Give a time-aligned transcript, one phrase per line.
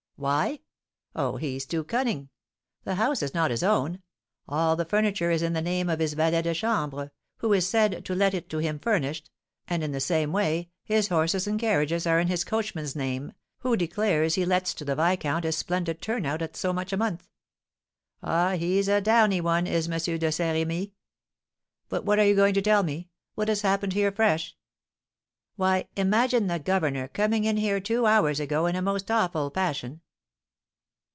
[0.17, 0.59] "Why?
[1.15, 2.29] oh, he's too cunning!
[2.83, 4.03] The house is not his own;
[4.47, 8.05] all the furniture is in the name of his valet de chambre, who is said
[8.05, 9.31] to let it to him furnished;
[9.67, 13.75] and, in the same way, his horses and carriages are in his coachman's name, who
[13.75, 16.97] declares that he lets to the viscount his splendid turn out at so much a
[16.97, 17.27] month.
[18.21, 19.97] Ah, he's a 'downy' one, is M.
[20.19, 20.91] de Saint Rémy!
[21.89, 23.09] But what were you going to tell me?
[23.33, 24.55] what has happened here fresh?"
[25.55, 30.01] "Why, imagine the governor coming in here two hours ago in a most awful passion.